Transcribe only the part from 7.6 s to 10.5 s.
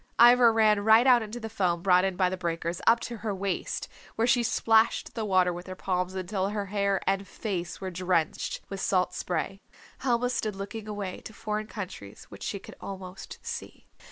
were drenched with salt spray. Helma